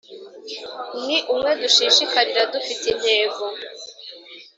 Ni 1.05 1.17
umwe 1.33 1.51
dushishikarira 1.61 2.41
dufite 2.53 2.85
intego 2.93 3.43